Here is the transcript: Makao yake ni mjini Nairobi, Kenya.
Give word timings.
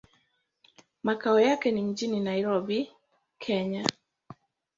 Makao 1.03 1.39
yake 1.39 1.71
ni 1.71 1.81
mjini 1.81 2.19
Nairobi, 2.19 2.91
Kenya. 3.39 3.87